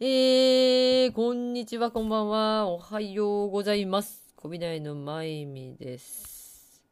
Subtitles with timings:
[0.00, 2.66] えー、こんにちは、こんばんは。
[2.66, 4.34] おはようございます。
[4.34, 6.82] こびないのまゆみです。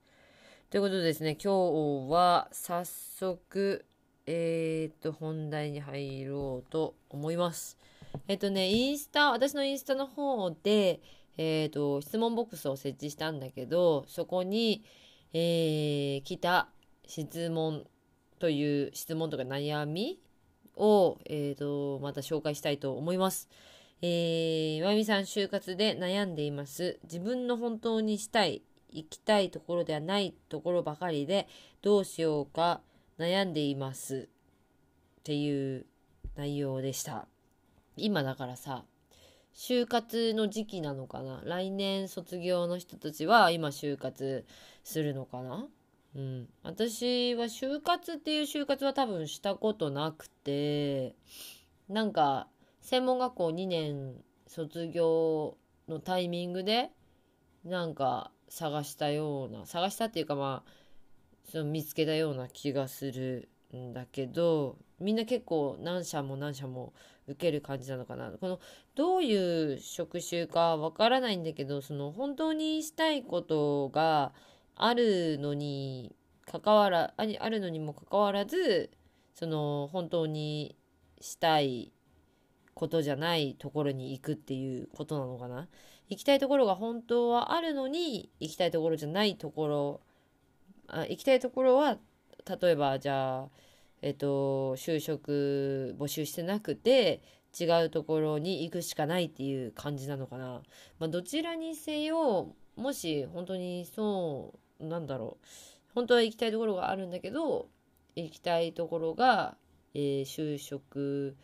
[0.71, 3.85] ということでですね、今日は早速、
[4.25, 7.77] えーと、本題に入ろうと思います。
[8.29, 11.01] えっ、とね、インスタ、私のインスタの方で、
[11.37, 14.85] えーと、質問ボックスを設置したんだけど、そこに、
[15.33, 16.69] えー来た
[17.09, 17.85] 質問
[18.39, 20.21] という質問とか悩み
[20.77, 23.49] を、えー、とまた紹介したいと思います。
[24.01, 26.99] えー、まゆみさん就活で悩んでいます。
[27.05, 31.49] 自分の本当にしたい、行きたいところではないところばかりで
[31.83, 32.81] どうしようか
[33.19, 34.29] 悩んでいます
[35.21, 35.87] っていう
[36.37, 37.27] 内容でした。
[37.97, 38.85] 今だからさ、
[39.55, 41.43] 就活の時期なのかな？
[41.45, 44.45] 来年卒業の人たちは今就活
[44.83, 45.67] するのかな？
[46.15, 51.17] うん、私は就活っていう就活は多分したことなくて
[51.89, 52.49] なんか
[52.83, 54.15] 専門学校2年
[54.47, 55.57] 卒業
[55.89, 56.91] のタイミングで
[57.65, 60.71] なんか探したような探したっていうかまあ
[61.51, 66.93] その見つけたような気がするんだけどみんな結構何社も何社も
[67.27, 68.33] 受ける感じなのかな。
[68.33, 68.61] この
[68.95, 74.33] どういう職種かわからないんだけどその本当にしたいことが
[74.77, 76.15] あるのに
[76.47, 78.91] 関わらああるのにもかかわらず
[79.35, 80.77] その本当に
[81.21, 81.93] したい
[82.75, 85.69] ことじゃないところに行くっていうことなのかな。
[86.09, 90.01] 行きたいところが本当はあるのに行きたいところじゃないところ
[90.87, 91.97] あ行きたいところは
[92.61, 93.49] 例えばじゃあ
[94.03, 97.23] えっと就職募集してなくて
[97.59, 100.61] 違うところに行くしかないっていう感じなのかな、
[100.99, 105.47] まあ、どちらにせよもし本当にそうなんだろう。
[105.95, 107.69] 本当は行きたいところがあるんだけど
[108.17, 109.57] 行きたいところが、
[109.95, 111.37] えー就職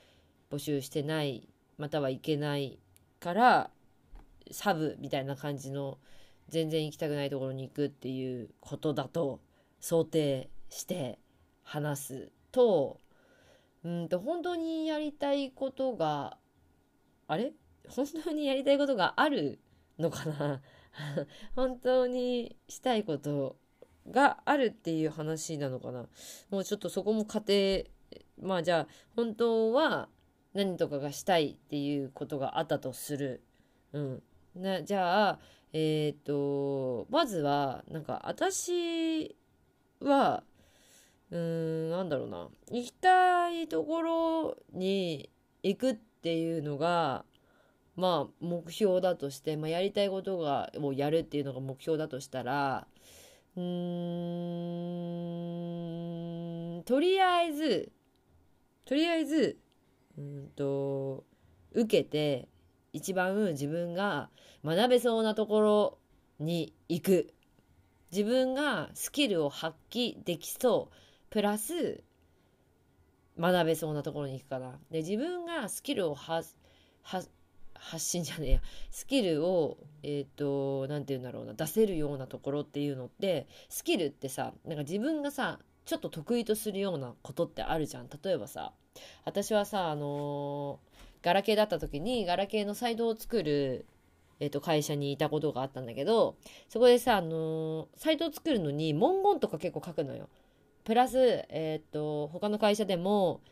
[0.50, 2.78] 募集してないまたは行けない
[3.20, 3.70] から
[4.50, 5.98] サブみたいな感じの
[6.48, 9.40] 全然行きたくないところに行くっていうことだと
[9.80, 11.18] 想定して
[11.62, 13.00] 話すと
[13.84, 16.38] うんと本当にやりたいことが
[17.26, 17.52] あれ？
[17.90, 19.58] 本当にやりたいことがある
[19.98, 20.62] のかな？
[21.54, 23.56] 本当にしたいこと
[24.10, 26.08] があるっていう話なのかな
[26.50, 27.90] もうちょっとそこも仮定
[28.40, 30.08] まあじゃあ本当は
[30.54, 33.42] 何とかがしたいっていうことがあったとする。
[33.92, 34.22] うん。
[34.54, 35.40] なじゃあ
[35.72, 39.36] えっ、とまずはなんか私
[40.00, 40.42] は
[41.30, 45.30] うーんなんだろうな行きたいところに
[45.62, 47.24] 行くっていうのが
[47.98, 52.86] まあ目標だとして、まあ、やりたいことがをやるっていうのが目標だとしたら
[53.56, 53.62] うー
[56.78, 57.90] んとりあえず
[58.84, 59.58] とりあえず
[60.16, 61.24] うんと
[61.72, 62.48] 受けて
[62.92, 64.30] 一番自分が
[64.64, 65.98] 学べそうなところ
[66.38, 67.34] に行く。
[68.10, 70.94] 自分がスキルを発揮できそう。
[71.28, 72.02] プラス
[73.38, 74.78] 学べそうなところに行くかな。
[74.90, 76.56] で自分がスキルを発
[77.02, 77.30] 発
[77.78, 78.60] 発信じゃねえや。
[78.90, 81.54] スキルをえっ、と何て言うんだろうな。
[81.54, 88.08] 出せるようなところっていうのってスキルってさなんか自分がさちょっと得意とするようなことってあるじゃん。
[88.22, 88.72] 例えばさ
[89.24, 90.88] 私はさあのー
[91.22, 93.86] ガラケーだった時にガラケーのサイトを作る、
[94.40, 96.36] えー、と会社にいたことがあったんだけど
[96.68, 100.28] そこでさ、あのサイトを作るのに文言とか結構書くのよ。
[100.84, 101.18] プラス、
[101.50, 103.42] えっ、と他の会社でも、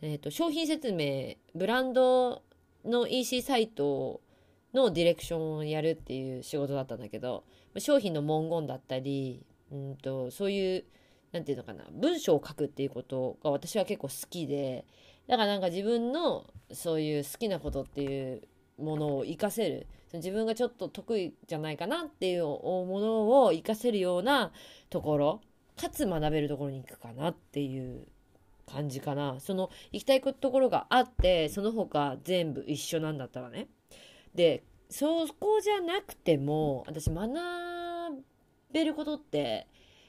[0.00, 2.42] えー、と商品説明ブランド
[2.84, 4.20] の EC サイト
[4.74, 7.44] のディレクションをやるっていう仕事だったんだけど
[7.78, 10.84] 商品の文言だったりうんとそういう
[11.32, 14.84] なんていうのかな文章を書くっていうことが私は結構好きで
[15.28, 18.42] だからなんか自分のそういう好きなことっていう
[18.78, 24.50] ものを活かせる自分がちょっと得意じゃないかなっていうものを活かせるような
[24.88, 25.40] ところ
[25.76, 28.06] かつ学べるところに行くかなっていう
[28.72, 29.38] 感じかな。
[29.40, 33.68] その行きたいところがあってその他全部一緒なんだったらね。
[34.34, 37.30] でそこじゃなくても私学
[38.72, 39.68] べることって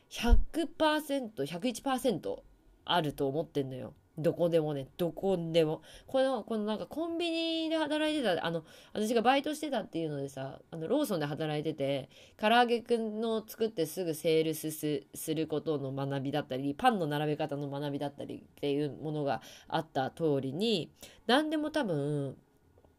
[0.09, 2.39] 100%101%
[2.85, 3.93] あると思ってんのよ。
[4.17, 5.81] どこでもねどこでも。
[6.07, 8.63] このこのなんかコンビニで働いてたあの
[8.93, 20.91] 私がバイトしてたっていうのでさあのローソンで働いてて唐揚げくんの作ってすぐセールスすることの学びだったりパンの並べ方の学びだったりっていうものがあった通りに
[21.27, 22.35] 何でも多分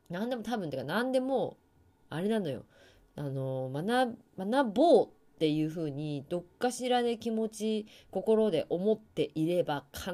[0.08, 1.56] 何でも多分っていうか何でも
[2.10, 2.64] あれなのよ。
[3.14, 5.08] あの学学ぼう
[5.42, 10.12] っていうふうにどっかしらで気持ち心で思っていれば必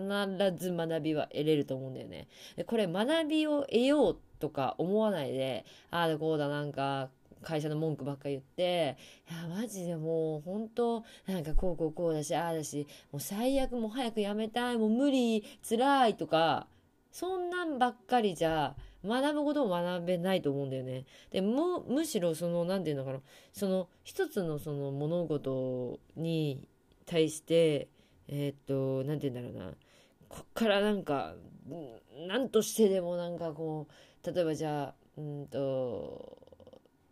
[0.57, 2.29] ず学びは得れると思うんだよね。
[2.65, 7.11] これ学びを得ようとか思わないでああだこうだなんか
[7.43, 8.97] 会社の文句ばっか言って、
[9.31, 16.67] いや、マジでもう、本当なんかこうこうこうだし、ああだし、もう最悪もう早くやめたい、もう無理、辛いとか、
[17.13, 21.05] そんなんばっかりじゃ、学ぶことも学べないと思うんだよね。
[21.31, 23.21] で、む、むしろその、なんていうのかな、
[23.53, 26.67] その、一つのその物事に
[27.07, 27.89] 対して、
[28.29, 29.75] えー、っと、なんて言うんだろうな、
[30.29, 31.35] こっからなんか、
[32.27, 36.39] 何としてでもなんかこう、例えばじゃあ、うんと、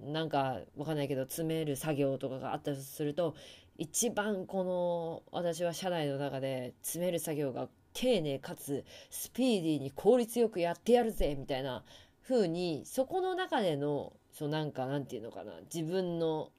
[0.01, 3.35] なんかわかんないけど詰める作業とかがあったとすると
[3.79, 11.83] 一番この私は社内の中で詰める作業が丁寧かつスピーディーに効率よくやってやるぜみたいな
[12.29, 16.51] 風にそこの中でのそうなんかなんていうのかな自分の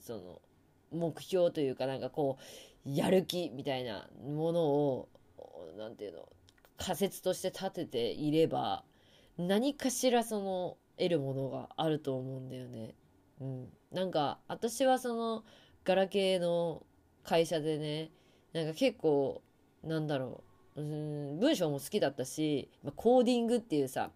[0.00, 0.40] その
[0.92, 2.38] 目標というかなんかこ
[2.86, 5.08] うやる気みたいなものを
[5.76, 6.28] なんていうの
[6.78, 8.84] 仮説として立てていれば
[9.38, 12.94] 何かしらその得るものがあると思うんだよね。
[13.40, 13.68] うん。
[13.92, 15.44] なんか、私はその、
[15.84, 16.82] ガラケーの
[17.22, 18.10] 会社でね、
[18.52, 19.42] なんか結構、
[19.84, 20.45] なんだろう
[20.76, 24.10] う、ん、文章も好きだったし、まあコーディングっていうさ、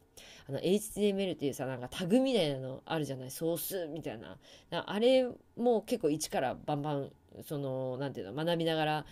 [0.48, 4.36] あの、HTML っていうさ、なんかタグみたいなのあるじゃないソースみたいな。
[4.70, 7.10] あれも結構一からバンバン、
[7.46, 9.06] その、なんていうの、学びながら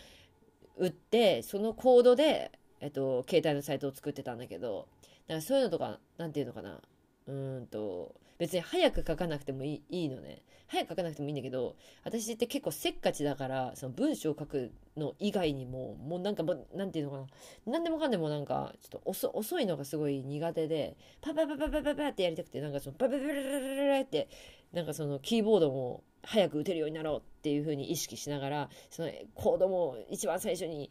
[0.76, 4.88] 打って、そのコードで、えっと、携帯のサイトを作ってたんだけど、
[5.26, 6.80] だからそういうのとか、なんていうのかな、
[7.26, 10.38] うんと、別に早く書かなくてもいいいいのね。
[10.78, 16.44] 早く書かなくてもいいんだけど、私って結構せっかちだから、その文章を書くの以外にも、もうなんか、
[16.75, 17.26] なんていうのかな。
[17.66, 24.28] 何でもかんでもなんか、ちょっと遅いのがすごい苦手で、パパパパパパパってやりたくて、なんかそのパパパパパパって、
[24.72, 30.90] なんかそのキーボードも早く打てるようになろうっていう風に意識しながら、そのコードも一番最初に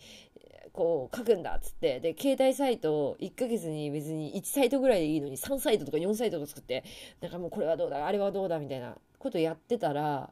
[0.73, 6.83] こう書くんだっつって、で、携帯サイト1ヶ月に別に1サイトぐらいでいいのに3サイトとか4サイトとか作って、
[7.21, 10.31] なんかもうこれはどうだ、あれはどうだみたいなことやってたら、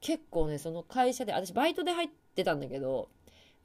[0.00, 3.08] 結構ね、その会社で、私バイトで入ってたんだけど、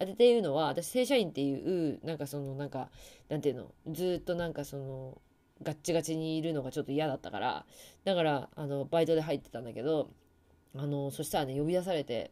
[0.04, 2.90] っていうのは、私正社員っていう、なんかその、なんか、
[3.30, 5.22] なんていうの、ずっとなんかその、
[5.64, 7.66] ガッチガチにいるのがちょっと嫌だったから、
[8.04, 10.10] だから、あの、バイトで入ってたんだけど、
[10.76, 12.32] あの、そしたらね、呼び出されて、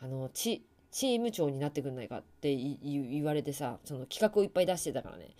[0.00, 5.34] あの、ち、チーム長になってくんないかって言われてさ、その企画をいっぱい出してたからね、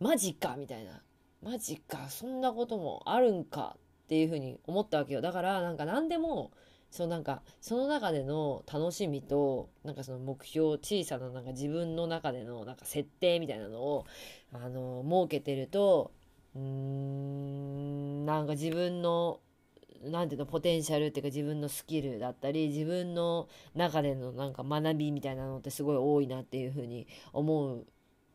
[0.00, 1.02] マジかみたいな。
[1.42, 3.76] マジか、そんなこともあるんか
[4.08, 5.20] っていうふうに思ったわけよ。
[5.20, 6.50] だから、なんか何でも、
[6.90, 14.06] そうなんか、その中での楽しみと、なんかその目標、小さななんか自分の中でのなんか設定みたいなのを、
[14.54, 16.10] あの、設けてると、
[16.56, 19.40] うーん、なんか自分の
[20.04, 27.74] なんていうの、ポテンシャルっていうか自分のスキルだったり、自分の中でのなんか学びみたいなのってすごい多いなっていうふうに思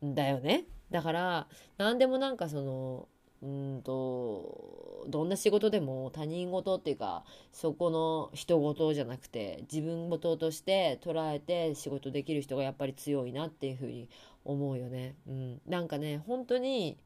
[0.02, 0.66] うんだよね。
[0.90, 1.48] だから、
[1.78, 3.08] 何でもなんかその、
[3.44, 3.46] う
[3.78, 14.08] んと、どんな仕事でも他人事っていうか、そこの人事じゃなくて、自分事として捉えて仕事できる人がやっぱり強いなっていうふうに
[14.46, 15.14] 思うよね。
[15.28, 15.60] うん。
[15.66, 16.96] なんかね、本当に、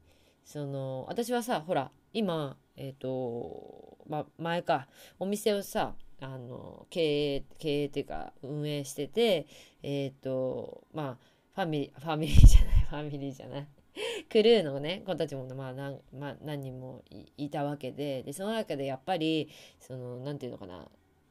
[0.45, 4.87] その、私はさ、ほら、今、えっ、ー、と、ま、前か、
[5.19, 9.45] お店をさ、あの、経営、経営っていうか、運営してて、
[9.83, 13.67] えっ、ー、と、まあ、ファミリー、ファミリーじゃない、ファミリーじゃない。
[14.29, 17.03] クルーのね、子たちも、まあ、何、まあ、何人も
[17.37, 20.87] いたわけで、で、その中でやっぱり、その、なんていうのかな、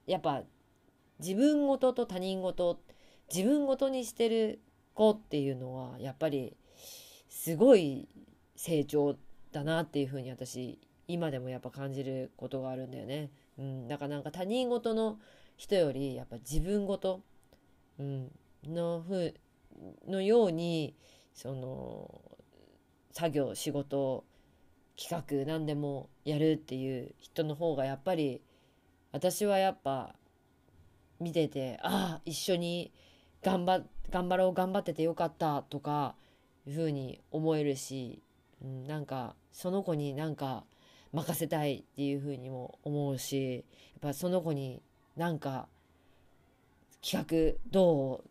[0.06, 0.44] やっぱ、
[1.18, 2.80] 自分ごと他人ごと、
[3.34, 4.60] 自分ごとにしてる
[4.94, 6.56] 子っていうのは、やっぱり、
[7.28, 8.08] すごい
[8.56, 9.16] 成長
[9.52, 13.30] だなっていうふうに私今でもやっぱ感じることがあるんだよね。
[13.58, 15.18] うん、だからなんか他人事の
[15.56, 17.22] 人よりやっぱ自分事、
[17.98, 18.30] うん、
[18.66, 19.34] のふ
[20.06, 20.94] のように
[21.32, 22.20] その
[23.18, 24.22] 作業仕事
[24.96, 28.40] 企画何でもやるっていう人の方がやっぱり
[29.10, 30.14] 私はやっぱ
[31.18, 32.92] 見ててああ一緒に
[33.42, 33.82] 頑張
[34.12, 36.14] 頑張ろう頑張っててよかったとか
[36.64, 38.22] いうふうに思えるし、
[38.62, 40.62] うん、なんかその子になんか
[41.12, 43.60] 任せたいっていうふうにも思うしや
[43.96, 44.80] っぱその子に
[45.16, 45.66] なんか
[47.04, 48.22] 企画ど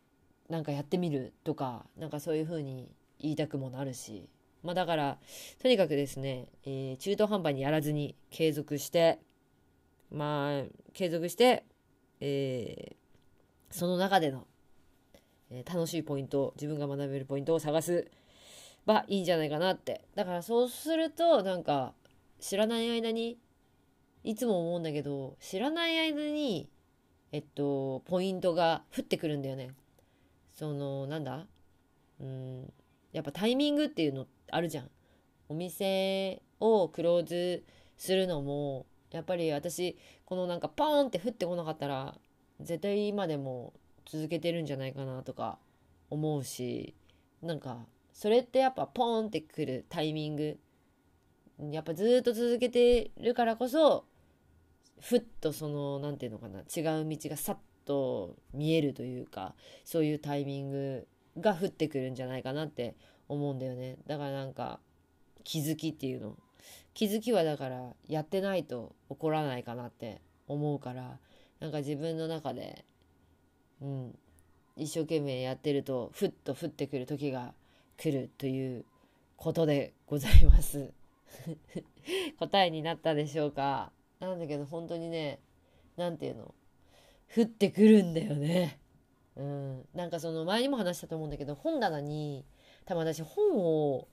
[0.49, 2.89] うなんかやってみるとかなんかそういうふうに
[3.19, 4.29] 言いたくもなるし。
[4.63, 5.17] まあだから
[5.61, 9.19] とにかくですね、えー、中途半端にやらずに継続して
[10.11, 11.63] まあ継続して、
[12.19, 14.45] えー、その中での、
[15.49, 18.09] えー、楽しいポイント自分が学べるポイントを探す
[18.85, 21.93] ばいいんじゃないかなってだからそうするとなんか
[22.39, 23.37] 知らない間に
[24.23, 26.69] いつも思うんだけど知らない間に
[27.33, 29.71] えっと、ポイントが降ってくるんだよね。
[30.53, 31.45] その、なんだ？
[32.21, 32.73] うん、
[33.11, 34.89] やっぱタイミングっていうのあるじゃん。
[35.49, 37.63] お店をクローズ
[37.97, 42.17] するのも、やっぱり私、このなんかポーンって降ってこなかったら、
[42.59, 43.73] 絶対今でも
[44.05, 45.57] 続けてるんじゃないかなとか
[46.09, 46.95] 思うし、
[47.41, 50.57] なんか、それってやっぱポーンってくるタイミング、
[51.71, 54.05] やっぱずっと続けてるからこそ、
[54.99, 61.07] ふっとその何て言うのかな違う道がさっと見えるというかそういうタイミング
[61.39, 62.95] が降ってくるんじゃないかなって
[63.27, 63.97] 思うんだよね。
[64.07, 64.79] だからなんか
[65.43, 66.35] 気づきっていうの。
[66.93, 71.19] 気づきはだからやってないと起こらないかなって思うから。
[71.59, 72.85] なんか自分の中で
[73.81, 74.17] うん
[74.75, 77.53] 一生懸命やってるとふっと降ってくる時が
[77.97, 78.85] 来るという
[79.35, 80.91] ことでございます。
[82.39, 83.91] 答えになったでしょうか。
[84.19, 85.39] なんだけど本当にね
[85.95, 86.53] 何て言うの？
[87.35, 88.79] 降ってくるんだよね。
[89.35, 92.45] うん、なんかその前にも話したと思うんだけど本棚に
[92.87, 94.07] 多分私本を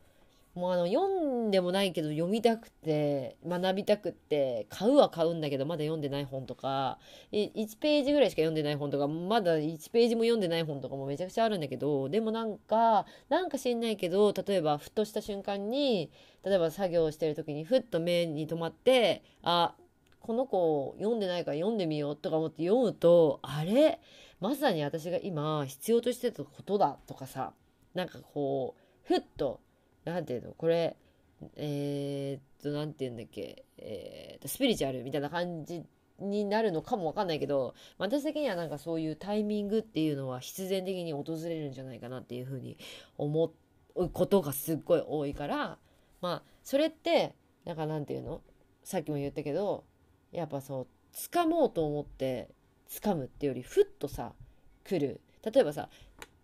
[0.55, 6.99] もうあの読んでもないけど読みたくて学びたくって買うは買うんだけどまだ読んでない本とか
[7.33, 16.13] 1ページぐらいしか読んでない本とかまだ1ページも読んでない本とかもめちゃくちゃあるんだけどでもなんかなんか知んないけど例えばふっとした瞬間に
[16.45, 19.75] 例えば作業してる時にふっと目に留まってあ
[20.21, 24.01] この子読んでないから読んでみようとか思って読むとあれ？
[24.41, 27.53] まさに私が今必要としてたことだとかさ。
[27.95, 29.61] なんかこうふっと
[30.05, 30.97] 何て言うのこれ
[31.57, 35.83] えー、っと何て言うんだっけえー、っとスピリチュアルみたいな感じ
[36.19, 42.79] になるのかもわかんないけど私的にはなんかそういうタイミングっていうのは必然的に訪れるんじゃないかなっていうふうに
[43.19, 43.53] 思
[43.97, 45.79] うことがすっごい多いから
[46.21, 47.35] まあそれって
[47.65, 48.43] なんかなんていうの
[48.85, 49.85] さっきも言ったけど
[50.33, 52.49] やっぱそう掴もうと思って
[52.89, 54.33] 掴むってよりふっとさ
[54.85, 55.21] 来る。
[55.43, 55.89] 例えばさ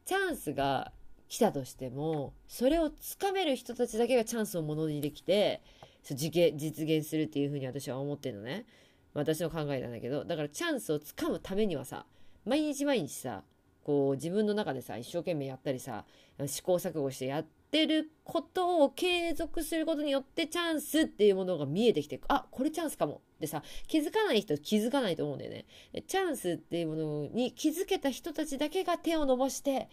[0.05, 0.93] チャンスが
[1.31, 5.63] 来たとしてもそれをつかめる人たちだけがチャンスをものにできて
[6.03, 8.67] 実現するっていうふうに私は思ってるのね。
[9.15, 10.25] 私の考えなんだけど。
[10.25, 12.05] だからチャンスをつかむためにはさ
[12.45, 13.45] 毎日毎日さ
[13.85, 16.05] こう自分の中でさ一生懸命やったりさ
[16.47, 23.21] 試行錯誤してやってることを継続することによってチャンスっていうものが見えてきてあこれチャンスかも。
[23.39, 25.67] でさ気づかない人気づかないと思うんだよね。
[26.09, 29.89] チャンスっていうものに気づけた人たちだけが手を伸ばして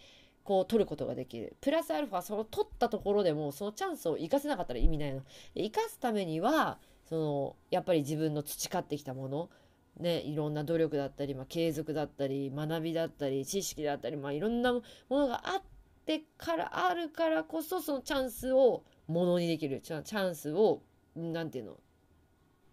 [0.48, 1.56] こう取ることができる。
[1.60, 5.20] プラスアルファその取ったところでもそのチャンスを生かせなかったら意味ないの。
[5.54, 9.50] 生かすためにはそのやっぱり自分の培ってきたもの
[9.98, 15.62] ね、いろんな努力だったり、まあ、継続だったり学びだったり知識だったり、まあ、いろんなものがあっ
[16.06, 19.82] てからあるからこそそのチャンスをものにできる。
[19.82, 20.80] チャンスを
[21.14, 21.76] 何て言うの？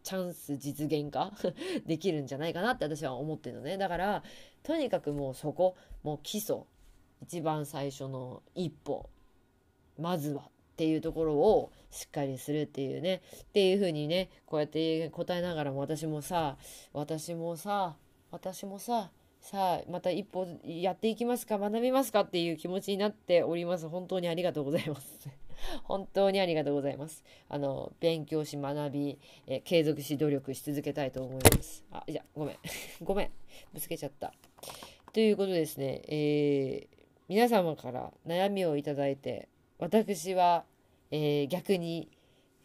[0.01, 1.33] チャンス実現化？
[1.85, 3.77] できるんじゃないかなって私は思ってるのね。
[3.77, 4.23] だから
[4.63, 6.59] とにかくもうそこもう基礎。
[7.21, 9.09] 一番最初の一歩
[9.99, 13.21] まずはっていうところをしっかりするっていうね。
[13.43, 16.57] っていう風にねこうやって答えながらも私もさ
[16.91, 17.95] 私もさ
[18.31, 23.87] 私もささあまた一歩やっていきますか学びますかっていう気持ちになっております。
[23.87, 25.29] 本当にありがとうございます。
[25.83, 27.23] 本当にありがとうございます。
[27.47, 31.85] あの勉強し学び、え継続し努力し続けたいと思います。
[31.91, 32.57] あじゃごめん。
[33.03, 33.31] ごめん。
[33.71, 34.33] ぶつけちゃった。
[35.13, 36.01] ということですね。
[36.07, 36.94] えー、
[37.27, 40.63] 皆様から悩みをいただいて私は、
[41.11, 42.09] えー、逆に、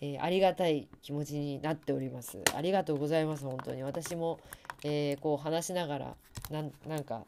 [0.01, 2.39] えー、ありがたい気持ちになっております。
[2.55, 3.83] ありがとうございます、本当に。
[3.83, 4.39] 私も、
[4.85, 6.17] えー、こう話しながら、
[6.51, 7.25] なんなんか、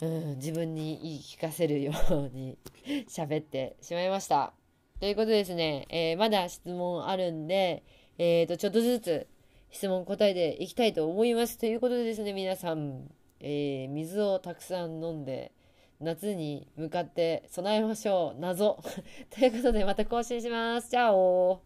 [0.00, 2.58] うん、自分に言い聞かせるように
[3.08, 4.52] 喋ってしまいました。
[4.98, 7.82] ということですね、えー、まだ質問あるんで、
[8.18, 9.26] えーと、ちょっとずつ
[9.70, 11.58] 質問答えていきたいと思います。
[11.58, 15.52] ということでですね、皆さん、えー、水をたくさん飲んで、
[16.00, 18.40] 夏に向かって備えましょう。
[18.40, 18.78] 謎。
[19.30, 20.90] ということでまた更新します。
[20.90, 21.65] チャオ